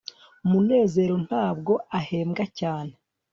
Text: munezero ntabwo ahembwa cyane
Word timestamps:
munezero 0.49 1.15
ntabwo 1.27 1.73
ahembwa 1.99 2.43
cyane 2.59 2.93